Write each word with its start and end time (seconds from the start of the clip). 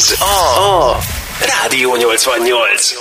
Ez 0.00 0.16
a 0.20 0.98
Rádió 1.40 1.96
88. 1.96 2.92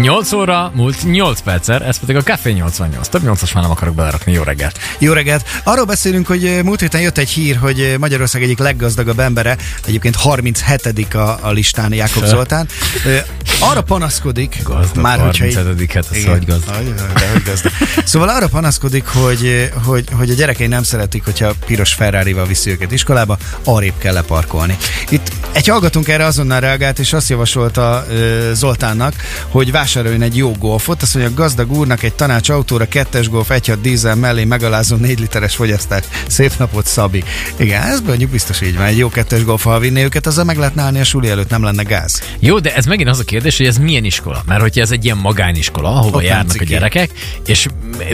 8 0.00 0.32
óra 0.32 0.72
múlt 0.74 1.02
8 1.02 1.40
percer, 1.40 1.82
ez 1.82 1.98
pedig 1.98 2.16
a 2.16 2.22
Café 2.22 2.50
88. 2.50 3.08
Több 3.08 3.22
8-as 3.24 3.54
már 3.54 3.62
nem 3.62 3.72
akarok 3.72 3.94
belerakni. 3.94 4.32
Jó 4.32 4.42
reggelt! 4.42 4.78
Jó 4.98 5.12
reggelt! 5.12 5.44
Arról 5.64 5.84
beszélünk, 5.84 6.26
hogy 6.26 6.46
eh, 6.46 6.62
múlt 6.62 6.80
héten 6.80 7.00
jött 7.00 7.18
egy 7.18 7.28
hír, 7.28 7.56
hogy 7.56 7.80
eh, 7.80 7.98
Magyarország 7.98 8.42
egyik 8.42 8.58
leggazdagabb 8.58 9.18
embere, 9.18 9.56
egyébként 9.86 10.16
37 10.16 11.14
a, 11.14 11.38
a 11.40 11.50
listán 11.50 11.92
Jákob 11.92 12.24
Zoltán. 12.24 12.68
Arra 13.62 13.82
panaszkodik, 13.82 14.60
Gazdag, 14.64 15.02
már 15.02 15.18
hogyha 15.18 15.46
így- 15.46 15.54
37 15.54 15.92
hát 15.92 16.16
Igen. 16.16 16.30
hogy 16.30 16.44
gazdag. 16.46 16.94
De 16.94 17.28
hogy 17.32 17.42
gazdag. 17.42 17.72
Szóval 18.04 18.28
arra 18.28 18.48
panaszkodik, 18.48 19.06
hogy, 19.06 19.70
hogy, 19.84 20.04
hogy 20.12 20.30
a 20.30 20.34
gyerekei 20.34 20.66
nem 20.66 20.82
szeretik, 20.82 21.24
hogyha 21.24 21.52
piros 21.66 21.92
Ferrari-val 21.94 22.46
viszi 22.46 22.70
őket 22.70 22.92
iskolába, 22.92 23.38
arrébb 23.64 23.98
kell 23.98 24.12
leparkolni. 24.12 24.76
Itt 25.08 25.30
egy 25.52 25.66
hallgatónk 25.66 26.08
erre 26.08 26.24
azonnal 26.24 26.60
reagált, 26.60 26.98
és 26.98 27.12
azt 27.12 27.28
javasolta 27.28 28.04
uh, 28.08 28.50
Zoltánnak, 28.52 29.14
hogy 29.48 29.70
vásároljon 29.70 30.22
egy 30.22 30.36
jó 30.36 30.52
golfot. 30.52 31.02
Azt 31.02 31.14
mondja, 31.14 31.34
gazdag 31.34 31.72
úrnak 31.72 32.02
egy 32.02 32.14
tanács 32.14 32.48
autóra, 32.48 32.88
kettes 32.88 33.28
golf, 33.28 33.50
egy 33.50 33.66
hat 33.66 33.80
dízel 33.80 34.14
mellé 34.14 34.44
megalázó 34.44 34.96
négy 34.96 35.20
literes 35.20 35.54
fogyasztás. 35.54 36.04
Szép 36.28 36.52
napot, 36.58 36.86
Szabi. 36.86 37.24
Igen, 37.56 37.82
ez 37.82 38.00
mondjuk 38.00 38.30
biztos 38.30 38.60
így 38.60 38.76
van. 38.76 38.84
Egy 38.86 38.98
jó 38.98 39.08
kettes 39.08 39.44
golf, 39.44 39.62
ha 39.62 39.78
vinné 39.78 40.02
őket, 40.04 40.26
azzal 40.26 40.44
meg 40.44 40.56
lehetne 40.56 40.82
állni 40.82 41.00
a 41.00 41.04
suli 41.04 41.28
előtt, 41.28 41.50
nem 41.50 41.62
lenne 41.62 41.82
gáz. 41.82 42.22
Jó, 42.38 42.58
de 42.58 42.74
ez 42.74 42.84
megint 42.84 43.08
az 43.08 43.18
a 43.18 43.24
kérdés, 43.24 43.49
hogy 43.56 43.66
ez 43.66 43.78
milyen 43.78 44.04
iskola? 44.04 44.42
Mert 44.46 44.60
hogyha 44.60 44.80
ez 44.80 44.90
egy 44.90 45.04
ilyen 45.04 45.16
magániskola, 45.16 45.88
ahova 45.88 46.16
Ott 46.16 46.24
járnak 46.24 46.60
a 46.60 46.64
gyerekek, 46.64 47.10
és 47.46 47.66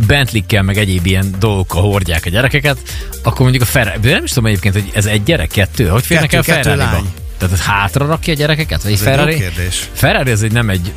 Bentley-kkel 0.07 0.63
meg 0.63 0.77
egyéb 0.79 1.07
ilyen 1.07 1.35
dolgokkal 1.39 1.83
hordják 1.83 2.27
a 2.27 2.31
gyerekeket, 2.31 2.79
akkor 3.23 3.41
mondjuk 3.41 3.63
a 3.63 3.67
Ferrari, 3.67 3.99
de 4.01 4.11
nem 4.11 4.25
is 4.25 4.31
tudom 4.31 4.47
egyébként, 4.47 4.75
hogy 4.75 4.91
ez 4.95 5.07
egy 5.07 5.23
gyerek, 5.23 5.49
kettő? 5.49 5.89
Hogy 5.89 6.07
férnek 6.07 6.29
Kettő, 6.29 6.53
el 6.53 6.63
ferrari. 6.63 7.05
Tehát 7.39 7.55
ez 7.55 7.61
hátra 7.61 8.07
rakja 8.07 8.33
a 8.33 8.37
gyerekeket? 8.37 8.83
Vagy 8.83 8.93
Ez 8.93 9.01
egy 9.01 9.07
jó 9.07 9.13
Ferrari? 9.13 9.37
kérdés. 9.37 9.89
Ferrari 9.93 10.31
ez 10.31 10.43
egy 10.43 10.53
nem 10.53 10.71
egy 10.71 10.93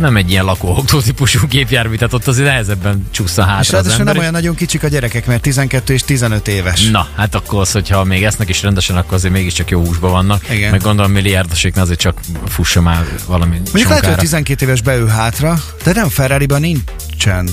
nem 0.00 0.16
egy 0.16 0.30
ilyen 0.30 0.44
lakóautó 0.44 1.00
típusú 1.00 1.46
gépjármű, 1.48 1.94
tehát 1.94 2.12
ott 2.12 2.26
azért 2.26 2.48
nehezebben 2.48 3.06
csúszza 3.10 3.42
És 3.42 3.48
hátra 3.48 3.60
az 3.60 3.70
ráadásul 3.70 3.98
ember. 3.98 4.12
nem 4.14 4.20
olyan 4.22 4.32
nagyon 4.32 4.54
kicsik 4.54 4.82
a 4.82 4.88
gyerekek, 4.88 5.26
mert 5.26 5.42
12 5.42 5.92
és 5.92 6.02
15 6.02 6.48
éves. 6.48 6.90
Na, 6.90 7.08
hát 7.16 7.34
akkor 7.34 7.60
az, 7.60 7.72
hogyha 7.72 8.04
még 8.04 8.24
esznek 8.24 8.48
is 8.48 8.62
rendesen, 8.62 8.96
akkor 8.96 9.14
azért 9.14 9.32
mégiscsak 9.32 9.70
jó 9.70 9.84
húsban 9.84 10.10
vannak. 10.10 10.50
Igen. 10.50 10.70
Meg 10.70 10.80
gondolom 10.80 11.10
milliárdoséknál 11.10 11.84
azért 11.84 11.98
csak 11.98 12.20
fussa 12.48 12.80
már 12.80 13.04
valami 13.26 13.54
Mondjuk 13.54 13.72
lehet, 13.72 13.88
hogy 13.88 13.94
sonkára. 14.02 14.20
12 14.20 14.64
éves 14.64 14.82
beül 14.82 15.06
hátra, 15.06 15.58
de 15.84 15.92
nem 15.92 16.08
Ferrari-ban 16.08 16.60
nincsen. 16.60 17.48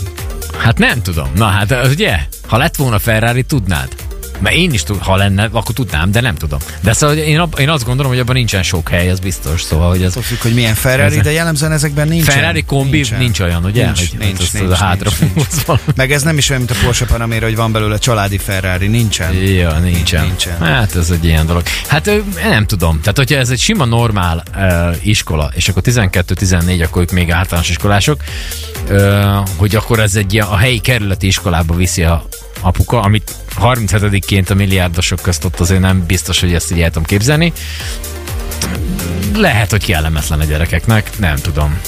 Hát 0.58 0.78
nem 0.78 1.02
tudom. 1.02 1.28
Na 1.36 1.46
hát 1.46 1.88
ugye, 1.88 2.20
ha 2.48 2.58
lett 2.58 2.76
volna 2.76 3.00
Ferrari, 3.00 3.44
tudnád. 3.44 4.07
Mert 4.40 4.56
én 4.56 4.72
is 4.74 4.84
tud, 4.84 5.00
ha 5.02 5.16
lenne, 5.16 5.50
akkor 5.52 5.76
tudnám, 5.76 6.12
de 6.12 6.22
nem 6.22 6.36
tudom. 6.36 6.60
De 6.82 6.94
szóval 6.94 7.16
én, 7.16 7.40
ab, 7.40 7.56
én 7.60 7.70
azt 7.70 7.86
gondolom, 7.86 8.12
hogy 8.12 8.20
abban 8.20 8.36
nincsen 8.36 8.64
sok 8.64 8.90
hely, 8.90 9.10
ez 9.10 9.20
biztos. 9.20 9.62
Szóval, 9.62 9.90
hogy 9.90 10.04
ez 10.04 10.16
Attól 10.18 10.30
függ, 10.30 10.42
hogy 10.42 10.54
milyen 10.54 10.74
Ferrari, 10.76 11.16
Ez- 11.18 11.24
de 11.24 11.32
jellemzően 11.32 11.72
ezekben 11.72 12.08
nincsen. 12.08 12.36
Ferrari 12.36 12.64
kombi 12.64 12.96
nincs, 12.96 13.12
nincs 13.12 13.40
olyan, 13.40 13.66
ugye? 13.66 13.86
Nincs, 13.86 14.00
hogy, 14.00 14.20
nincs, 14.20 14.54
nincs, 14.54 14.72
a 14.72 14.76
hátra 14.76 15.10
nincs, 15.20 15.34
nincs. 15.66 15.80
Meg 15.96 16.12
ez 16.12 16.22
nem 16.22 16.38
is 16.38 16.50
olyan, 16.50 16.62
mint 16.62 16.78
a 16.78 16.84
Porsche 16.84 17.06
Panamera, 17.06 17.46
hogy 17.46 17.56
van 17.56 17.72
belőle 17.72 17.98
családi 17.98 18.38
Ferrari. 18.38 18.88
Nincsen. 18.88 19.34
Ja, 19.34 19.72
nincsen. 19.80 20.26
Nincsen. 20.26 20.58
Hát 20.60 20.96
ez 20.96 21.10
egy 21.10 21.26
ilyen 21.26 21.46
dolog. 21.46 21.64
Hát 21.88 22.12
nem 22.50 22.66
tudom. 22.66 23.00
Tehát, 23.00 23.18
hogyha 23.18 23.36
ez 23.38 23.50
egy 23.50 23.60
sima 23.60 23.86
normál 23.86 24.44
uh, 24.56 24.96
iskola, 25.08 25.52
és 25.56 25.70
akkor 25.70 25.82
12-14, 25.86 26.84
akkor 26.84 27.02
ők 27.02 27.12
még 27.12 27.32
általános 27.32 27.70
iskolások, 27.70 28.24
uh, 28.90 29.48
hogy 29.56 29.76
akkor 29.76 30.00
ez 30.00 30.16
egy 30.16 30.34
ilyen, 30.34 30.48
a 30.48 30.58
helyi 30.58 30.80
kerületi 30.80 31.28
iskolába 31.28 31.76
viszi 31.76 32.04
a 32.04 32.28
apuka, 32.68 33.00
amit 33.02 33.32
37-ként 33.60 34.50
a 34.50 34.54
milliárdosok 34.54 35.22
közt 35.22 35.46
ott 35.46 35.60
azért 35.60 35.82
nem 35.82 36.06
biztos, 36.06 36.40
hogy 36.40 36.54
ezt 36.54 36.72
így 36.72 36.82
el 36.82 36.88
tudom 36.88 37.04
képzelni. 37.04 37.54
Lehet, 39.36 39.72
hogy 39.72 39.86
kellemetlen 39.86 40.40
a 40.40 40.44
gyerekeknek, 40.44 41.20
nem 41.20 41.36
tudom. 41.36 41.80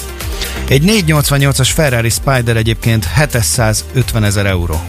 Egy 0.68 0.84
488-as 1.08 1.70
Ferrari 1.74 2.10
Spider 2.10 2.58
egyébként 2.58 3.08
750 3.16 4.24
ezer 4.24 4.46
euró. 4.46 4.82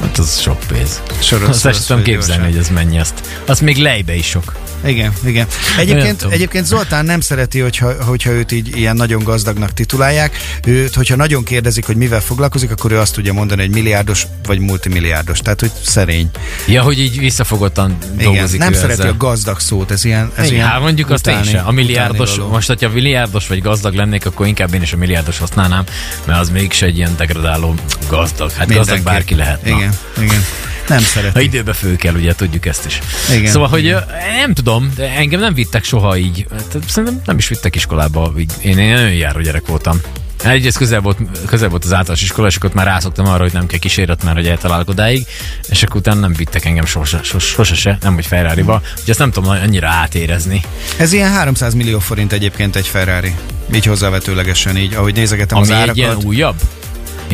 Hát 0.00 0.18
az 0.18 0.40
sok 0.40 0.58
pénz. 0.68 1.02
Soros, 1.20 1.48
Azt 1.48 1.60
sem 1.60 1.72
tudom 1.86 2.02
képzelni, 2.02 2.44
hogy 2.44 2.56
ez 2.56 2.68
mennyi 2.68 2.98
azt. 2.98 3.42
Az 3.46 3.60
még 3.60 3.76
lejbe 3.76 4.14
is 4.14 4.26
sok. 4.26 4.56
Igen, 4.84 5.12
igen. 5.24 5.46
Egyébként, 5.78 6.26
egyébként 6.30 6.66
Zoltán 6.66 7.04
nem 7.04 7.20
szereti, 7.20 7.58
hogyha, 7.60 8.04
hogyha 8.04 8.30
őt 8.30 8.52
így 8.52 8.76
ilyen 8.76 8.96
nagyon 8.96 9.22
gazdagnak 9.22 9.72
titulálják. 9.72 10.36
Őt, 10.66 10.94
hogyha 10.94 11.16
nagyon 11.16 11.44
kérdezik, 11.44 11.86
hogy 11.86 11.96
mivel 11.96 12.20
foglalkozik, 12.20 12.70
akkor 12.70 12.92
ő 12.92 12.98
azt 12.98 13.14
tudja 13.14 13.32
mondani, 13.32 13.60
hogy 13.60 13.70
milliárdos 13.70 14.26
vagy 14.46 14.58
multimilliárdos. 14.58 15.38
Tehát, 15.38 15.60
hogy 15.60 15.70
szerény. 15.82 16.30
Ja, 16.66 16.82
hogy 16.82 16.98
így 17.00 17.18
visszafogottan 17.18 17.96
Igen, 18.14 18.32
dolgozik 18.32 18.58
nem 18.58 18.72
szereti 18.72 19.00
ezzel. 19.00 19.12
a 19.12 19.16
gazdag 19.16 19.60
szót, 19.60 19.90
ez 19.90 20.04
ilyen, 20.04 20.30
ez 20.34 20.44
Igen, 20.44 20.56
ilyen 20.56 20.68
hát 20.68 20.80
mondjuk 20.80 21.10
azt 21.10 21.26
én 21.26 21.42
sem. 21.42 21.66
A 21.66 21.70
milliárdos, 21.70 22.36
most, 22.50 22.66
hogyha 22.66 22.88
milliárdos 22.88 23.46
vagy 23.46 23.60
gazdag 23.62 23.94
lennék, 23.94 24.26
akkor 24.26 24.46
inkább 24.46 24.74
én 24.74 24.82
is 24.82 24.92
a 24.92 24.96
milliárdos 24.96 25.38
használnám, 25.38 25.84
mert 26.24 26.40
az 26.40 26.50
mégis 26.50 26.82
egy 26.82 26.96
ilyen 26.96 27.14
degradáló 27.16 27.74
gazdag. 28.08 28.50
Hát 28.50 28.66
gazdag 28.66 28.76
Mindenki. 28.76 29.02
bárki 29.02 29.34
lehet. 29.34 29.66
Igen, 29.66 29.98
igen. 30.20 30.44
Nem 30.88 30.98
Ha 30.98 31.04
szereti. 31.04 31.42
időbe 31.42 31.72
fő 31.72 31.96
kell, 31.96 32.14
ugye 32.14 32.34
tudjuk 32.34 32.66
ezt 32.66 32.86
is. 32.86 33.00
Igen. 33.32 33.50
Szóval, 33.52 33.68
hogy 33.68 33.96
nem 34.40 34.54
tudom, 34.54 34.92
de 34.96 35.10
engem 35.10 35.40
nem 35.40 35.54
vittek 35.54 35.84
soha 35.84 36.16
így. 36.16 36.46
Tehát 36.48 36.88
Szerintem 36.88 37.20
nem 37.24 37.38
is 37.38 37.48
vittek 37.48 37.74
iskolába. 37.76 38.32
Így. 38.38 38.52
Én, 38.62 38.78
én 38.78 38.92
nagyon 38.94 39.12
járó 39.12 39.40
gyerek 39.40 39.66
voltam. 39.66 40.00
Egyrészt 40.44 40.76
közel 40.78 41.00
volt, 41.00 41.18
közel 41.46 41.68
volt 41.68 41.84
az 41.84 41.92
általános 41.92 42.22
iskola, 42.22 42.46
és 42.46 42.56
akkor 42.56 42.68
ott 42.68 42.74
már 42.74 42.86
rászoktam 42.86 43.26
arra, 43.26 43.42
hogy 43.42 43.52
nem 43.52 43.66
kell 43.66 43.78
kíséret, 43.78 44.22
mert 44.24 44.36
hogy 44.36 44.46
eltalálok 44.46 44.88
odáig, 44.88 45.26
és 45.68 45.82
akkor 45.82 45.96
utána 45.96 46.20
nem 46.20 46.32
vittek 46.32 46.64
engem 46.64 46.84
sose, 46.84 47.20
sose, 47.22 47.46
sose 47.46 47.74
se, 47.74 47.98
nem 48.00 48.14
hogy 48.14 48.26
Ferrari-ba, 48.26 48.82
hogy 48.94 49.10
ezt 49.10 49.18
nem 49.18 49.30
tudom 49.30 49.50
annyira 49.50 49.88
átérezni. 49.88 50.60
Ez 50.96 51.12
ilyen 51.12 51.32
300 51.32 51.74
millió 51.74 51.98
forint 51.98 52.32
egyébként 52.32 52.76
egy 52.76 52.86
Ferrari. 52.86 53.34
Így 53.74 53.84
hozzávetőlegesen 53.84 54.76
így, 54.76 54.94
ahogy 54.94 55.14
nézegetem 55.14 55.58
az 55.58 55.66
Ami 55.66 55.76
egy 55.76 55.82
árakat. 55.82 55.96
ilyen 55.96 56.16
újabb? 56.24 56.56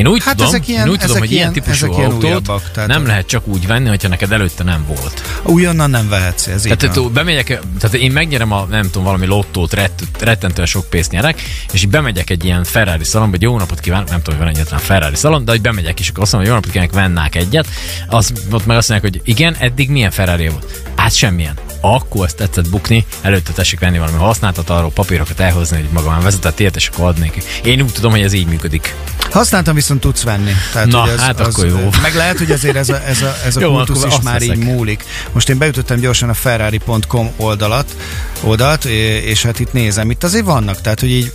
Én 0.01 0.07
úgy 0.07 0.23
Hát 0.25 0.37
tudom, 0.37 0.55
ezek 0.55 0.69
ilyen- 0.69 0.87
én 0.87 0.93
úgy 0.93 0.99
tudom, 0.99 1.17
ezek 1.17 1.29
hogy 1.29 1.33
ilyen 1.37 1.53
típusú 1.53 1.85
ezek 1.85 1.97
ilyen 1.97 2.11
autót 2.11 2.63
tehát 2.73 2.89
nem 2.89 3.07
lehet 3.07 3.27
csak 3.27 3.47
úgy 3.47 3.67
venni, 3.67 3.89
hogyha 3.89 4.09
neked 4.09 4.33
előtte 4.33 4.65
nem 4.65 4.85
volt. 4.87 5.23
Újonnan 5.43 5.91
nem 5.91 6.09
vehetsz, 6.09 6.47
ez 6.47 6.63
Tehát 6.63 6.95
tú, 6.95 7.09
bemegyek, 7.09 7.47
tehát 7.79 7.95
én 7.97 8.13
megnyerem 8.13 8.53
a, 8.53 8.65
nem 8.71 8.83
tudom, 8.83 9.05
valami 9.05 9.27
lottót, 9.27 9.73
rett, 9.73 10.03
rettentően 10.19 10.67
sok 10.67 10.91
pénzt 10.91 11.11
nyerek, 11.11 11.43
és 11.73 11.83
így 11.83 11.89
bemegyek 11.89 12.31
egy 12.31 12.45
ilyen 12.45 12.65
Ferrari 12.65 13.05
szalomba, 13.05 13.37
hogy 13.37 13.43
jó 13.43 13.59
napot 13.59 13.81
kívánok, 13.81 14.09
nem 14.09 14.23
tudom, 14.23 14.39
hogy 14.39 14.49
van 14.49 14.55
egyetlen 14.57 14.81
Ferrari 14.81 15.17
szalon, 15.17 15.45
de 15.45 15.51
hogy 15.51 15.61
bemegyek, 15.61 16.01
és 16.01 16.09
akkor 16.09 16.23
azt 16.23 16.33
mondom, 16.33 16.53
hogy 16.53 16.63
jó 16.63 16.71
napot 16.73 16.91
kívánok, 16.91 17.15
vennák 17.15 17.35
egyet, 17.35 17.67
az, 18.09 18.33
ott 18.51 18.67
meg 18.67 18.77
azt 18.77 18.89
mondják, 18.89 19.13
hogy 19.13 19.23
igen, 19.25 19.57
eddig 19.59 19.91
milyen 19.91 20.11
Ferrari 20.11 20.49
volt? 20.49 20.83
Hát 20.97 21.15
semmilyen. 21.15 21.55
Akkor 21.81 22.27
ezt 22.27 22.37
tetszett 22.37 22.69
bukni, 22.69 23.07
előtte 23.21 23.53
tessék 23.53 23.81
venni 23.81 23.99
valami 23.99 24.19
használtat, 24.19 24.71
arról 24.71 24.91
papírokat 24.91 25.41
elhozni, 25.41 25.77
hogy 25.77 25.89
maga 25.93 26.11
már 26.11 26.23
vezetett 26.23 26.61
ilyet, 26.61 26.77
és 26.77 26.89
akkor 26.89 27.05
adnék. 27.09 27.43
Én 27.65 27.81
úgy 27.81 27.93
tudom, 27.93 28.11
hogy 28.11 28.23
ez 28.23 28.33
így 28.33 28.47
működik. 28.47 28.95
Használtam, 29.31 29.75
viszont 29.75 30.01
tudsz 30.01 30.23
venni. 30.23 30.53
Tehát, 30.73 30.89
Na, 30.89 31.03
az, 31.03 31.21
hát 31.21 31.41
az, 31.41 31.55
akkor 31.55 31.67
jó. 31.67 31.89
Meg 32.03 32.15
lehet, 32.15 32.39
hogy 32.39 32.51
azért 32.51 32.77
ez 32.77 32.89
a, 32.89 33.07
ez 33.07 33.23
a, 33.23 33.37
ez 33.47 33.57
a 33.57 33.61
Jó, 33.65 33.73
kultusz 33.73 34.05
is 34.05 34.15
már 34.23 34.43
így 34.43 34.49
veszek. 34.49 34.65
múlik. 34.65 35.05
Most 35.33 35.49
én 35.49 35.59
beütöttem 35.59 36.01
gyorsan 36.01 36.29
a 36.29 36.35
ferrari.com 36.35 37.31
oldalat, 37.37 37.97
oldalt, 38.43 38.85
és 38.85 39.43
hát 39.43 39.59
itt 39.61 39.73
nézem, 39.73 40.11
itt 40.11 40.25
azért 40.25 40.45
vannak, 40.45 40.81
tehát 40.81 41.01
hogy 41.01 41.11
így 41.11 41.33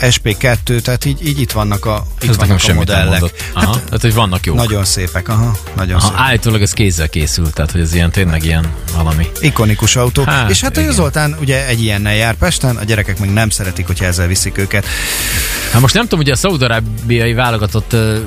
SP2, 0.00 0.80
tehát 0.80 1.04
így, 1.04 1.26
így 1.26 1.40
itt 1.40 1.52
vannak 1.52 1.84
a, 1.86 2.06
itt 2.20 2.28
Ez 2.30 2.36
vannak 2.36 2.60
a 2.68 2.72
modellek. 2.74 3.08
mondott. 3.08 3.42
Aha, 3.52 3.66
hát, 3.72 3.82
tehát, 3.84 4.00
hogy 4.00 4.14
vannak 4.14 4.46
jók. 4.46 4.56
Nagyon 4.56 4.84
szépek, 4.84 5.28
aha, 5.28 5.56
nagyon 5.76 5.96
Aha, 5.96 6.06
szépek. 6.06 6.20
állítólag 6.20 6.62
ez 6.62 6.72
kézzel 6.72 7.08
készült, 7.08 7.54
tehát 7.54 7.70
hogy 7.70 7.80
ez 7.80 7.94
ilyen 7.94 8.10
tényleg 8.10 8.44
ilyen 8.44 8.66
valami. 8.96 9.26
Ikonikus 9.40 9.96
autó. 9.96 10.22
Hát, 10.24 10.50
és 10.50 10.60
hát 10.60 10.76
igen. 10.76 10.92
Zoltán 10.92 11.36
ugye 11.40 11.66
egy 11.66 11.82
ilyennel 11.82 12.14
jár 12.14 12.34
Pesten, 12.34 12.76
a 12.76 12.84
gyerekek 12.84 13.18
meg 13.18 13.32
nem 13.32 13.50
szeretik, 13.50 13.86
hogyha 13.86 14.04
ezzel 14.04 14.26
viszik 14.26 14.58
őket. 14.58 14.86
Hát 15.72 15.80
most 15.80 15.94
nem 15.94 16.02
tudom, 16.02 16.18
hogy 16.18 16.30
a 16.30 16.36
szaudarábiai 16.36 17.33
válogatott 17.34 17.92
ö, 17.92 18.18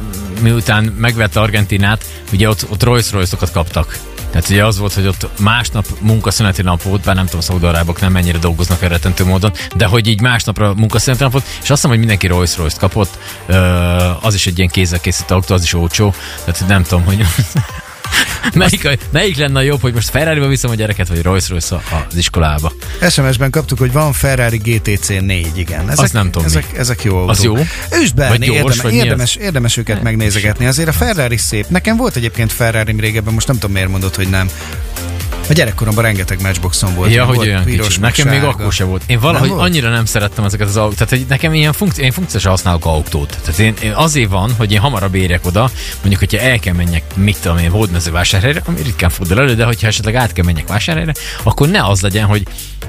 miután 0.41 0.83
megvette 0.83 1.39
Argentinát, 1.39 2.05
ugye 2.33 2.49
ott, 2.49 2.65
ott 2.69 2.83
Rolls 2.83 3.11
Royce-okat 3.11 3.51
kaptak. 3.51 3.99
Tehát 4.31 4.49
ugye 4.49 4.65
az 4.65 4.77
volt, 4.77 4.93
hogy 4.93 5.07
ott 5.07 5.27
másnap 5.39 5.85
munkaszüneti 5.99 6.61
nap 6.61 6.81
volt, 6.81 7.01
bár 7.01 7.15
nem 7.15 7.25
tudom, 7.25 7.41
szaudarábok 7.41 8.01
nem 8.01 8.11
mennyire 8.11 8.37
dolgoznak 8.37 8.81
eredetentő 8.81 9.25
módon, 9.25 9.51
de 9.75 9.85
hogy 9.85 10.07
így 10.07 10.21
másnapra 10.21 10.73
munkaszüneti 10.73 11.23
nap 11.23 11.31
volt, 11.31 11.45
és 11.47 11.59
azt 11.59 11.67
hiszem, 11.69 11.89
hogy 11.89 11.99
mindenki 11.99 12.27
Rolls 12.27 12.57
Royce-t 12.57 12.79
kapott, 12.79 13.17
az 14.21 14.33
is 14.33 14.47
egy 14.47 14.57
ilyen 14.57 14.69
kézzel 14.69 14.99
készített 14.99 15.31
autó, 15.31 15.53
az 15.53 15.63
is 15.63 15.73
olcsó, 15.73 16.13
tehát 16.45 16.67
nem 16.67 16.83
tudom, 16.83 17.03
hogy 17.03 17.25
melyik, 18.53 18.85
a, 18.85 18.89
melyik 19.09 19.37
lenne 19.37 19.59
a 19.59 19.61
jobb, 19.61 19.81
hogy 19.81 19.93
most 19.93 20.09
Ferrari-ba 20.09 20.47
viszem 20.47 20.69
a 20.69 20.75
gyereket, 20.75 21.07
vagy 21.07 21.21
Rolls 21.21 21.49
Royce 21.49 21.75
az 22.09 22.15
iskolába. 22.15 22.73
SMS-ben 23.09 23.49
kaptuk, 23.51 23.77
hogy 23.77 23.91
van 23.91 24.13
Ferrari 24.13 24.57
GTC 24.57 25.07
4, 25.07 25.51
igen. 25.55 25.89
Ezek, 25.89 26.03
Azt 26.03 26.13
nem 26.13 26.31
tudom 26.31 26.45
ezek, 26.45 26.65
ezek 26.77 27.03
jó 27.03 27.15
autók. 27.17 27.29
Az 27.29 27.43
jó? 27.43 27.53
Be, 28.15 28.27
Vagy 28.27 28.39
gyors, 28.39 28.55
érdemes, 28.55 28.81
mi 28.81 28.93
érdemes, 28.93 29.35
érdemes 29.35 29.77
őket 29.77 30.01
megnézegetni. 30.01 30.65
Azért 30.65 30.87
a 30.87 30.91
Ferrari 30.91 31.37
szép. 31.37 31.65
Nekem 31.69 31.97
volt 31.97 32.15
egyébként 32.15 32.51
Ferrari 32.53 32.95
régebben, 32.99 33.33
most 33.33 33.47
nem 33.47 33.55
tudom 33.55 33.71
miért 33.71 33.89
mondod, 33.89 34.15
hogy 34.15 34.29
nem. 34.29 34.49
A 35.49 35.53
gyerekkoromban 35.53 36.03
rengeteg 36.03 36.41
matchboxon 36.41 36.95
volt. 36.95 37.13
Ja, 37.13 37.25
hogy 37.25 37.35
volt 37.35 37.47
olyan 37.47 37.63
piros, 37.63 37.87
kicsi. 37.87 37.99
Nekem 37.99 38.27
még 38.27 38.43
akkor 38.43 38.73
se 38.73 38.83
volt. 38.83 39.03
Én 39.05 39.19
valahogy 39.19 39.49
Nem 39.49 39.57
annyira 39.57 39.89
nem 39.89 40.05
szerettem 40.05 40.43
ezeket 40.43 40.67
az 40.67 40.77
autót. 40.77 40.95
Tehát, 40.95 41.09
hogy 41.09 41.25
nekem 41.29 41.53
ilyen 41.53 41.73
funkci- 41.73 42.01
én 42.01 42.11
funkciósan 42.11 42.51
használok 42.51 42.85
autót. 42.85 43.37
Tehát 43.43 43.59
én, 43.59 43.73
én, 43.83 43.91
azért 43.91 44.29
van, 44.29 44.51
hogy 44.57 44.71
én 44.71 44.79
hamarabb 44.79 45.15
érek 45.15 45.45
oda, 45.45 45.69
mondjuk, 45.99 46.19
hogyha 46.19 46.45
el 46.45 46.59
kell 46.59 46.73
menjek, 46.73 47.03
mit 47.15 47.37
tudom 47.41 47.57
én, 47.57 47.69
hódmezővásárhelyre, 47.69 48.61
ami 48.65 48.81
ritkán 48.81 49.09
fordul 49.09 49.39
elő, 49.39 49.55
de 49.55 49.65
hogyha 49.65 49.87
esetleg 49.87 50.15
át 50.15 50.33
kell 50.33 50.45
menjek 50.45 50.67
vásárhelyre, 50.67 51.13
akkor 51.43 51.69
ne 51.69 51.85
az 51.85 52.01
legyen, 52.01 52.25
hogy 52.25 52.43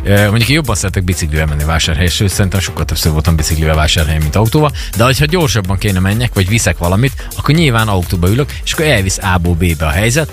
mondjuk 0.04 0.48
én 0.48 0.54
jobban 0.54 0.74
szeretek 0.74 1.04
biciklivel 1.04 1.46
menni 1.46 1.64
vásárhelyre, 1.64 2.10
sőt, 2.10 2.30
szerintem 2.30 2.60
sokkal 2.60 2.84
többször 2.84 3.12
voltam 3.12 3.36
biciklivel 3.36 3.74
vásárhelyen, 3.74 4.22
mint 4.22 4.36
autóval, 4.36 4.72
de 4.96 5.04
hogyha 5.04 5.24
gyorsabban 5.24 5.78
kéne 5.78 6.00
menjek, 6.00 6.34
vagy 6.34 6.48
viszek 6.48 6.78
valamit, 6.78 7.26
akkor 7.36 7.54
nyilván 7.54 7.88
autóba 7.88 8.28
ülök, 8.28 8.52
és 8.64 8.72
akkor 8.72 8.84
elvisz 8.84 9.18
A-ból 9.18 9.54
B-be 9.54 9.86
a 9.86 9.90
helyzet, 9.90 10.32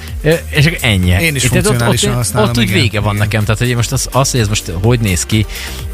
és 0.50 0.66
akkor 0.66 0.78
ennyi. 0.82 1.10
Én 1.10 1.36
is 1.36 1.44
ott, 1.44 1.50
funkcionálisan 1.50 2.12
ott, 2.12 2.15
használom, 2.16 2.50
ott 2.50 2.58
úgy 2.58 2.64
igen, 2.64 2.82
vége 2.82 3.00
van 3.00 3.16
nekem. 3.16 3.44
Tehát, 3.44 3.60
hogy 3.60 3.76
most 3.76 3.92
az, 3.92 4.08
az, 4.12 4.32
hogy 4.32 4.40
ez 4.40 4.48
most 4.48 4.72
hogy 4.82 5.00
néz 5.00 5.26
ki, 5.26 5.46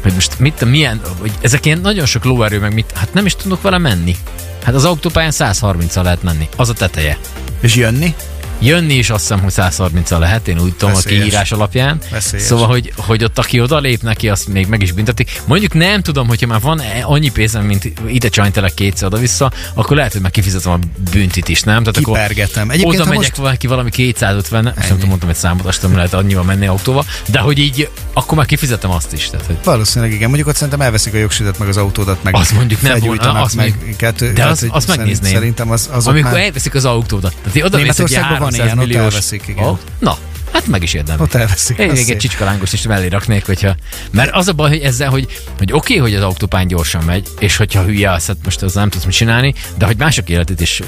hogy 0.02 0.12
most 0.12 0.38
mit, 0.38 0.64
milyen, 0.64 1.00
hogy 1.18 1.32
ezek 1.40 1.66
ilyen 1.66 1.80
nagyon 1.80 2.06
sok 2.06 2.24
lóerő, 2.24 2.58
meg 2.58 2.74
mit, 2.74 2.92
hát 2.94 3.14
nem 3.14 3.26
is 3.26 3.36
tudok 3.36 3.62
vele 3.62 3.78
menni. 3.78 4.16
Hát 4.62 4.74
az 4.74 4.84
autópályán 4.84 5.32
130-al 5.34 6.02
lehet 6.02 6.22
menni, 6.22 6.48
az 6.56 6.68
a 6.68 6.72
teteje. 6.72 7.18
És 7.60 7.74
jönni? 7.74 8.14
Jönni 8.62 8.94
is 8.94 9.10
azt 9.10 9.20
hiszem, 9.20 9.40
hogy 9.40 9.52
130-al 9.56 10.18
lehet, 10.18 10.48
én 10.48 10.60
úgy 10.60 10.74
tudom 10.74 10.94
a 10.94 10.98
kiírás 10.98 11.52
alapján. 11.52 11.98
Veszélyes. 12.10 12.46
Szóval, 12.46 12.66
hogy, 12.66 12.92
hogy 12.96 13.24
ott 13.24 13.38
aki 13.38 13.60
oda 13.60 13.78
lép 13.78 14.02
neki, 14.02 14.28
azt 14.28 14.48
még 14.48 14.66
meg 14.66 14.82
is 14.82 14.92
büntetik. 14.92 15.42
Mondjuk 15.46 15.74
nem 15.74 16.02
tudom, 16.02 16.28
hogyha 16.28 16.46
már 16.46 16.60
van 16.60 16.82
annyi 17.02 17.30
pénzem, 17.30 17.64
mint 17.64 17.92
ide 18.06 18.28
csajntelek 18.28 18.74
kétszer 18.74 19.06
oda-vissza, 19.06 19.52
akkor 19.74 19.96
lehet, 19.96 20.12
hogy 20.12 20.20
már 20.20 20.30
kifizetem 20.30 20.72
a 20.72 20.78
büntit 21.10 21.48
is, 21.48 21.62
nem? 21.62 21.82
Tehát 21.82 21.96
akkor 21.96 22.14
Kipergetem. 22.14 22.70
Egyébként, 22.70 22.94
oda 22.94 23.04
megyek 23.04 23.18
most- 23.22 23.36
valaki 23.36 23.66
valami 23.66 23.90
250, 23.90 24.62
nem 24.62 24.74
tudom, 24.88 25.08
mondtam 25.08 25.28
egy 25.28 25.36
számot, 25.36 25.66
azt 25.66 25.82
nem 25.82 25.94
lehet 25.96 26.14
annyival 26.14 26.44
menni 26.44 26.66
autóval, 26.66 27.04
de 27.26 27.38
hogy 27.38 27.58
így, 27.58 27.88
akkor 28.12 28.36
már 28.36 28.46
kifizetem 28.46 28.90
azt 28.90 29.12
is. 29.12 29.30
Tehát, 29.30 29.46
hogy 29.46 29.56
Valószínűleg 29.64 30.14
igen. 30.14 30.26
Mondjuk 30.26 30.48
ott 30.48 30.54
szerintem 30.54 30.80
elveszik 30.80 31.14
a 31.14 31.16
jogsüdet, 31.16 31.58
meg 31.58 31.68
az 31.68 31.76
autódat, 31.76 32.22
meg 32.22 32.34
Azt 32.34 32.52
mondjuk 32.52 32.80
nem 32.82 32.98
volna, 32.98 33.32
azt 33.42 33.54
meg 33.54 33.74
még- 33.84 33.96
kettő, 33.96 34.26
de 34.26 34.32
tehát, 34.32 34.64
azt- 34.68 34.88
megnézném. 34.88 35.32
Szerintem 35.32 35.70
az, 35.70 35.88
az 35.92 36.06
ott 36.06 36.12
amikor 36.12 36.32
már, 36.32 36.40
elveszik 36.40 36.74
az 36.74 36.84
autódat. 36.84 37.34
Tehát 37.42 37.62
oda 37.68 37.76
Németországban 37.76 38.28
van 38.30 38.38
300 38.40 38.64
ilyen, 38.64 38.78
ott 38.78 38.84
milliós... 38.86 39.02
elveszik, 39.02 39.42
igen. 39.46 39.64
Ó, 39.64 39.78
Na, 39.98 40.16
hát 40.52 40.66
meg 40.66 40.82
is 40.82 40.94
érdemel. 40.94 41.22
ott 41.22 41.34
elveszik. 41.34 41.78
Én 41.78 41.86
az 41.86 41.92
még 41.92 42.00
egy 42.00 42.06
szép. 42.06 42.18
csicskalángost 42.20 42.72
is 42.72 42.82
mellé 42.82 43.06
raknék, 43.06 43.46
hogyha... 43.46 43.74
Mert 44.10 44.30
az 44.34 44.48
a 44.48 44.52
baj, 44.52 44.68
hogy 44.68 44.80
ezzel, 44.80 45.10
hogy, 45.10 45.26
hogy 45.58 45.72
oké, 45.72 45.96
okay, 45.98 46.10
hogy 46.10 46.14
az 46.18 46.22
autópályán 46.22 46.66
gyorsan 46.68 47.04
megy, 47.04 47.28
és 47.38 47.56
hogyha 47.56 47.82
hülye 47.82 48.10
az, 48.12 48.26
hát 48.26 48.36
most 48.44 48.62
az 48.62 48.74
nem 48.74 48.88
tudsz 48.88 49.04
mit 49.04 49.14
csinálni, 49.14 49.54
de 49.78 49.86
hogy 49.86 49.96
mások 49.96 50.28
életét 50.28 50.60
is 50.60 50.80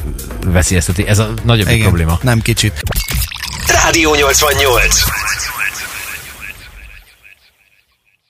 veszélyezteti, 0.46 1.06
ez 1.06 1.18
a 1.18 1.32
nagyobb 1.42 1.68
Igen, 1.68 1.80
probléma. 1.82 2.18
nem 2.22 2.40
kicsit. 2.40 2.82
Rádió 3.66 4.14
88. 4.14 5.00